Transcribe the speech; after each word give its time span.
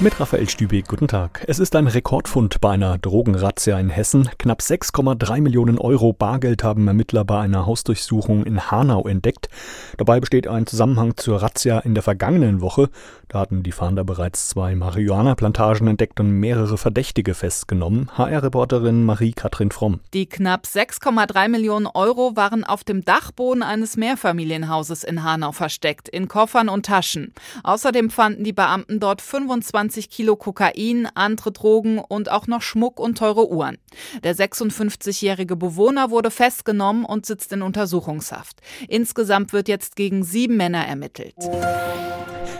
Mit 0.00 0.20
Raphael 0.20 0.48
Stübeck, 0.48 0.86
guten 0.86 1.08
Tag. 1.08 1.42
Es 1.48 1.58
ist 1.58 1.74
ein 1.74 1.88
Rekordfund 1.88 2.60
bei 2.60 2.70
einer 2.70 2.98
Drogenrazzia 2.98 3.80
in 3.80 3.90
Hessen. 3.90 4.30
Knapp 4.38 4.60
6,3 4.60 5.40
Millionen 5.40 5.76
Euro 5.76 6.12
Bargeld 6.12 6.62
haben 6.62 6.86
Ermittler 6.86 7.24
bei 7.24 7.40
einer 7.40 7.66
Hausdurchsuchung 7.66 8.44
in 8.44 8.70
Hanau 8.70 9.08
entdeckt. 9.08 9.48
Dabei 9.96 10.20
besteht 10.20 10.46
ein 10.46 10.68
Zusammenhang 10.68 11.16
zur 11.16 11.42
Razzia 11.42 11.80
in 11.80 11.94
der 11.94 12.04
vergangenen 12.04 12.60
Woche. 12.60 12.90
Da 13.26 13.40
hatten 13.40 13.64
die 13.64 13.72
Fahnder 13.72 14.04
bereits 14.04 14.48
zwei 14.48 14.76
Marihuana-Plantagen 14.76 15.88
entdeckt 15.88 16.20
und 16.20 16.30
mehrere 16.30 16.78
Verdächtige 16.78 17.34
festgenommen. 17.34 18.08
HR-Reporterin 18.16 19.04
Marie-Kathrin 19.04 19.72
Fromm. 19.72 19.98
Die 20.14 20.26
knapp 20.26 20.62
6,3 20.64 21.48
Millionen 21.48 21.88
Euro 21.88 22.36
waren 22.36 22.62
auf 22.62 22.84
dem 22.84 23.04
Dachboden 23.04 23.64
eines 23.64 23.96
Mehrfamilienhauses 23.96 25.02
in 25.02 25.24
Hanau 25.24 25.50
versteckt, 25.50 26.08
in 26.08 26.28
Koffern 26.28 26.68
und 26.68 26.86
Taschen. 26.86 27.34
Außerdem 27.64 28.10
fanden 28.10 28.44
die 28.44 28.52
Beamten 28.52 29.00
dort 29.00 29.20
25 29.20 29.87
20 29.88 30.10
Kilo 30.10 30.36
Kokain, 30.36 31.08
andere 31.14 31.50
Drogen 31.50 31.98
und 31.98 32.30
auch 32.30 32.46
noch 32.46 32.60
Schmuck 32.60 33.00
und 33.00 33.16
teure 33.16 33.50
Uhren. 33.50 33.78
Der 34.22 34.36
56-jährige 34.36 35.56
Bewohner 35.56 36.10
wurde 36.10 36.30
festgenommen 36.30 37.06
und 37.06 37.24
sitzt 37.24 37.52
in 37.54 37.62
Untersuchungshaft. 37.62 38.60
Insgesamt 38.86 39.54
wird 39.54 39.66
jetzt 39.66 39.96
gegen 39.96 40.24
sieben 40.24 40.58
Männer 40.58 40.86
ermittelt. 40.86 41.34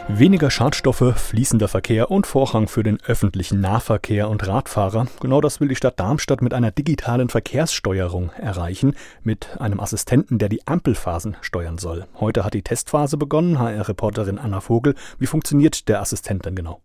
Weniger 0.07 0.49
Schadstoffe, 0.49 1.13
fließender 1.15 1.67
Verkehr 1.67 2.09
und 2.09 2.25
Vorrang 2.25 2.67
für 2.67 2.81
den 2.81 2.99
öffentlichen 3.03 3.61
Nahverkehr 3.61 4.27
und 4.27 4.47
Radfahrer. 4.47 5.05
Genau 5.21 5.39
das 5.39 5.61
will 5.61 5.67
die 5.67 5.75
Stadt 5.75 5.99
Darmstadt 5.99 6.41
mit 6.41 6.55
einer 6.55 6.71
digitalen 6.71 7.29
Verkehrssteuerung 7.29 8.31
erreichen, 8.31 8.95
mit 9.21 9.61
einem 9.61 9.79
Assistenten, 9.79 10.39
der 10.39 10.49
die 10.49 10.65
Ampelphasen 10.65 11.37
steuern 11.41 11.77
soll. 11.77 12.07
Heute 12.19 12.43
hat 12.43 12.55
die 12.55 12.63
Testphase 12.63 13.17
begonnen. 13.17 13.59
HR-Reporterin 13.59 14.39
Anna 14.39 14.61
Vogel. 14.61 14.95
Wie 15.19 15.27
funktioniert 15.27 15.87
der 15.87 16.01
Assistent 16.01 16.43
denn 16.43 16.55
genau? 16.55 16.81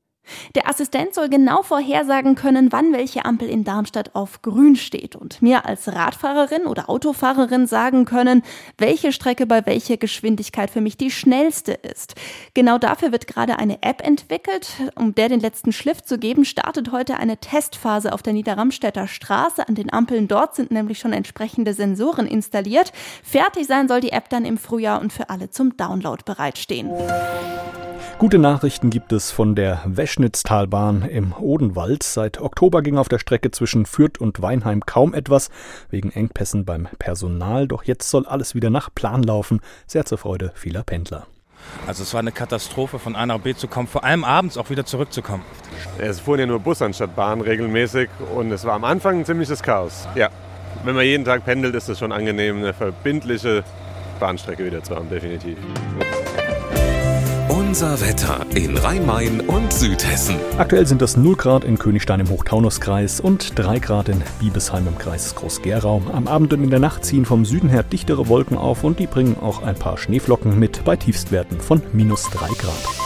Der 0.54 0.68
Assistent 0.68 1.14
soll 1.14 1.28
genau 1.28 1.62
vorhersagen 1.62 2.34
können, 2.34 2.72
wann 2.72 2.92
welche 2.92 3.24
Ampel 3.24 3.48
in 3.48 3.64
Darmstadt 3.64 4.14
auf 4.14 4.42
grün 4.42 4.76
steht 4.76 5.16
und 5.16 5.42
mir 5.42 5.66
als 5.66 5.88
Radfahrerin 5.88 6.66
oder 6.66 6.88
Autofahrerin 6.88 7.66
sagen 7.66 8.04
können, 8.04 8.42
welche 8.78 9.12
Strecke 9.12 9.46
bei 9.46 9.66
welcher 9.66 9.96
Geschwindigkeit 9.96 10.70
für 10.70 10.80
mich 10.80 10.96
die 10.96 11.10
schnellste 11.10 11.72
ist. 11.72 12.14
Genau 12.54 12.78
dafür 12.78 13.12
wird 13.12 13.26
gerade 13.26 13.58
eine 13.58 13.82
App 13.82 14.06
entwickelt. 14.06 14.68
Um 14.94 15.14
der 15.14 15.28
den 15.28 15.40
letzten 15.40 15.72
Schliff 15.72 16.02
zu 16.02 16.18
geben, 16.18 16.44
startet 16.44 16.92
heute 16.92 17.16
eine 17.16 17.38
Testphase 17.38 18.12
auf 18.12 18.22
der 18.22 18.32
Niederramstädter 18.32 19.06
Straße. 19.06 19.66
An 19.68 19.74
den 19.74 19.92
Ampeln 19.92 20.28
dort 20.28 20.54
sind 20.54 20.70
nämlich 20.70 20.98
schon 20.98 21.12
entsprechende 21.12 21.74
Sensoren 21.74 22.26
installiert. 22.26 22.92
Fertig 23.22 23.66
sein 23.66 23.88
soll 23.88 24.00
die 24.00 24.12
App 24.12 24.28
dann 24.28 24.44
im 24.44 24.58
Frühjahr 24.58 25.00
und 25.00 25.12
für 25.12 25.30
alle 25.30 25.50
zum 25.50 25.76
Download 25.76 26.22
bereitstehen. 26.24 26.90
Gute 28.18 28.38
Nachrichten 28.38 28.90
gibt 28.90 29.12
es 29.12 29.30
von 29.30 29.54
der 29.54 29.82
Weschnitztalbahn 29.84 31.02
im 31.02 31.34
Odenwald. 31.34 32.02
Seit 32.02 32.40
Oktober 32.40 32.80
ging 32.80 32.96
auf 32.96 33.08
der 33.08 33.18
Strecke 33.18 33.50
zwischen 33.50 33.86
Fürth 33.86 34.18
und 34.18 34.40
Weinheim 34.40 34.86
kaum 34.86 35.14
etwas, 35.14 35.50
wegen 35.90 36.10
Engpässen 36.10 36.64
beim 36.64 36.88
Personal. 36.98 37.68
Doch 37.68 37.84
jetzt 37.84 38.08
soll 38.08 38.26
alles 38.26 38.54
wieder 38.54 38.70
nach 38.70 38.88
Plan 38.94 39.22
laufen, 39.22 39.60
sehr 39.86 40.04
zur 40.06 40.18
Freude 40.18 40.52
vieler 40.54 40.84
Pendler. 40.84 41.26
Also 41.86 42.02
es 42.02 42.12
war 42.14 42.20
eine 42.20 42.32
Katastrophe, 42.32 42.98
von 42.98 43.16
A 43.16 43.26
nach 43.26 43.40
B 43.40 43.54
zu 43.54 43.68
kommen, 43.68 43.88
vor 43.88 44.04
allem 44.04 44.24
abends 44.24 44.56
auch 44.56 44.70
wieder 44.70 44.86
zurückzukommen. 44.86 45.44
Es 45.98 46.20
fuhren 46.20 46.40
ja 46.40 46.46
nur 46.46 46.60
Bus 46.60 46.82
anstatt 46.82 47.14
Bahn 47.16 47.40
regelmäßig 47.40 48.08
und 48.34 48.50
es 48.52 48.64
war 48.64 48.74
am 48.74 48.84
Anfang 48.84 49.20
ein 49.20 49.24
ziemliches 49.24 49.62
Chaos. 49.62 50.06
Ja, 50.14 50.30
wenn 50.84 50.94
man 50.94 51.04
jeden 51.04 51.24
Tag 51.24 51.44
pendelt, 51.44 51.74
ist 51.74 51.88
es 51.88 51.98
schon 51.98 52.12
angenehm, 52.12 52.58
eine 52.58 52.72
verbindliche 52.72 53.64
Bahnstrecke 54.20 54.64
wieder 54.64 54.82
zu 54.82 54.94
haben, 54.94 55.08
definitiv. 55.10 55.58
Unser 57.74 58.00
Wetter 58.00 58.46
in 58.54 58.76
Rhein-Main 58.76 59.40
und 59.40 59.72
Südhessen. 59.72 60.36
Aktuell 60.58 60.86
sind 60.86 61.02
das 61.02 61.16
0 61.16 61.34
Grad 61.34 61.64
in 61.64 61.76
Königstein 61.76 62.20
im 62.20 62.30
Hochtaunuskreis 62.30 63.18
und 63.18 63.58
3 63.58 63.80
Grad 63.80 64.08
in 64.08 64.22
Biebesheim 64.38 64.86
im 64.86 64.96
Kreis 64.96 65.34
Groß-Gerau. 65.34 66.00
Am 66.12 66.28
Abend 66.28 66.52
und 66.52 66.62
in 66.62 66.70
der 66.70 66.78
Nacht 66.78 67.04
ziehen 67.04 67.24
vom 67.24 67.44
Süden 67.44 67.68
her 67.68 67.82
dichtere 67.82 68.28
Wolken 68.28 68.56
auf 68.56 68.84
und 68.84 69.00
die 69.00 69.08
bringen 69.08 69.36
auch 69.40 69.64
ein 69.64 69.74
paar 69.74 69.98
Schneeflocken 69.98 70.56
mit 70.56 70.84
bei 70.84 70.94
Tiefstwerten 70.94 71.60
von 71.60 71.82
minus 71.92 72.30
3 72.30 72.46
Grad. 72.46 73.03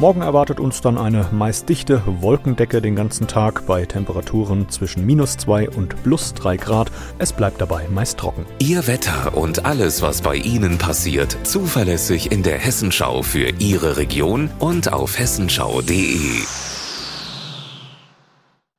Morgen 0.00 0.22
erwartet 0.22 0.60
uns 0.60 0.80
dann 0.80 0.96
eine 0.96 1.26
meist 1.30 1.68
dichte 1.68 2.02
Wolkendecke 2.06 2.80
den 2.80 2.96
ganzen 2.96 3.26
Tag 3.26 3.66
bei 3.66 3.84
Temperaturen 3.84 4.70
zwischen 4.70 5.04
minus 5.04 5.36
2 5.36 5.68
und 5.68 6.02
plus 6.02 6.32
3 6.32 6.56
Grad. 6.56 6.90
Es 7.18 7.34
bleibt 7.34 7.60
dabei 7.60 7.86
meist 7.88 8.18
trocken. 8.18 8.46
Ihr 8.60 8.86
Wetter 8.86 9.36
und 9.36 9.66
alles, 9.66 10.00
was 10.00 10.22
bei 10.22 10.36
Ihnen 10.36 10.78
passiert, 10.78 11.36
zuverlässig 11.42 12.32
in 12.32 12.42
der 12.42 12.56
Hessenschau 12.56 13.22
für 13.22 13.50
Ihre 13.58 13.98
Region 13.98 14.48
und 14.58 14.90
auf 14.90 15.18
hessenschau.de. 15.18 16.69